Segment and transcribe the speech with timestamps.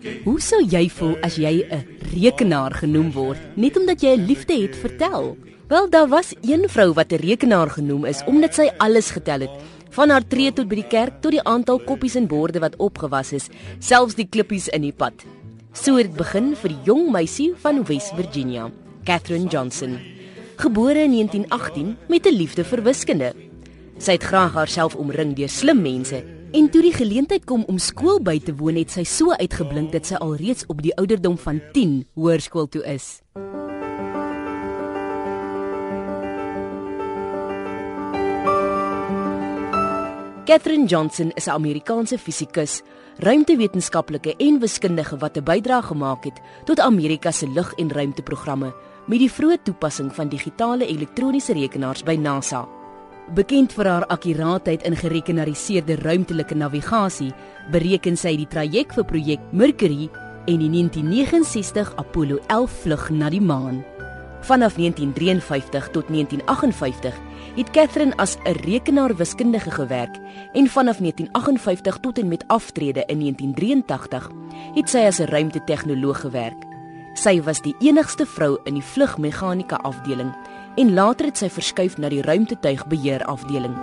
[0.00, 1.84] Hoe sou jy voel as jy 'n
[2.16, 5.36] rekenaar genoem word net omdat jy 'n liefde het vertel?
[5.68, 9.50] Wel, daar was een vrou wat 'n rekenaar genoem is omdat sy alles getel het,
[9.90, 13.32] van haar tree tot by die kerk tot die aantal koppies en borde wat opgewas
[13.32, 15.12] is, selfs die klippies in die pad.
[15.72, 18.70] So het dit begin vir die jong meisie van West Virginia,
[19.04, 19.98] Katherine Johnson,
[20.56, 23.34] gebore in 1918 met 'n liefde vir wiskunde.
[23.98, 28.16] Sy het graag haarself omring deur slim mense En toe die geleentheid kom om skool
[28.26, 31.92] by te woon, het sy so uitgeblink dat sy alreeds op die ouderdom van 10
[32.18, 33.20] hoërskool toe is.
[40.50, 42.82] Katherine Johnson is 'n Amerikaanse fisikus,
[43.18, 48.74] ruimtewetenskaplike en wiskundige wat 'n bydrae gemaak het tot Amerika se lug- en ruimteprogramme
[49.06, 52.79] met die vroeë toepassing van digitale elektroniese rekenaars by NASA.
[53.28, 57.30] Bekend vir haar akkuraatheid in gerekenariseerde ruimtelike navigasie,
[57.70, 60.08] bereken sy die traject vir projek Mercury
[60.50, 63.84] en die 1969 Apollo 11 vlug na die maan.
[64.42, 67.20] Vanaf 1953 tot 1958
[67.56, 70.16] het Catherine as 'n rekenaarwiskundige gewerk
[70.52, 74.30] en vanaf 1958 tot en met aftrede in 1983
[74.74, 76.66] het sy as 'n ruimtetegnoloog gewerk.
[77.14, 80.32] Sy was die enigste vrou in die vlugmeganika afdeling
[80.76, 83.74] en later het sy verskuif na die ruimtetuigbeheer afdeling.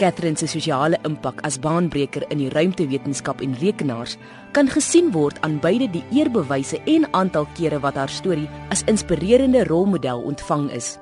[0.00, 4.16] Catherine se sosiale impak as baanbreker in die ruimtewetenskap en rekenaars
[4.56, 9.66] kan gesien word aan beide die eerbewyse en aantal kere wat haar storie as inspirerende
[9.68, 10.94] rolmodel ontvang is.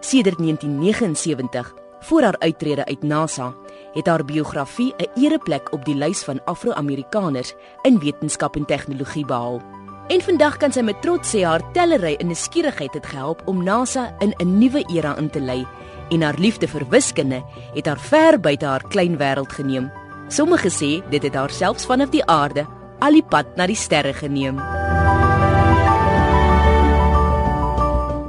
[0.00, 1.74] Sedert 1979,
[2.06, 3.50] voor haar uittrede uit NASA,
[3.96, 9.60] het haar biografie 'n ereplek op die lys van Afro-Amerikaners in wetenskap en tegnologie behaal.
[10.08, 14.14] En vandag kan sy met trots sê haar tellery in nuuskierigheid het gehelp om NASA
[14.18, 15.66] in 'n nuwe era in te lei
[16.10, 17.42] en haar liefde vir wiskunde
[17.74, 19.90] het haar ver buite haar klein wêreld geneem.
[20.28, 22.66] Sommige sê dit het haar selfs vanaf die aarde
[22.98, 24.60] al die pad na die sterre geneem.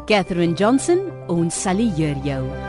[0.07, 2.66] Catherine Johnson, ons salueer jou.